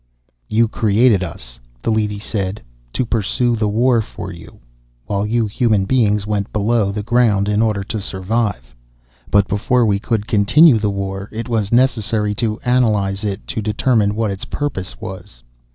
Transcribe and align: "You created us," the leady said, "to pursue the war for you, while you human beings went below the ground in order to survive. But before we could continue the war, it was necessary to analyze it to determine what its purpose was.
"You 0.49 0.67
created 0.67 1.23
us," 1.23 1.59
the 1.83 1.91
leady 1.91 2.17
said, 2.17 2.59
"to 2.93 3.05
pursue 3.05 3.55
the 3.55 3.67
war 3.67 4.01
for 4.01 4.31
you, 4.33 4.59
while 5.05 5.27
you 5.27 5.45
human 5.45 5.85
beings 5.85 6.25
went 6.25 6.51
below 6.51 6.91
the 6.91 7.03
ground 7.03 7.47
in 7.47 7.61
order 7.61 7.83
to 7.83 7.99
survive. 8.01 8.73
But 9.29 9.47
before 9.47 9.85
we 9.85 9.99
could 9.99 10.25
continue 10.25 10.79
the 10.79 10.89
war, 10.89 11.29
it 11.31 11.47
was 11.47 11.71
necessary 11.71 12.33
to 12.33 12.59
analyze 12.61 13.23
it 13.23 13.45
to 13.49 13.61
determine 13.61 14.15
what 14.15 14.31
its 14.31 14.45
purpose 14.45 14.99
was. 14.99 15.43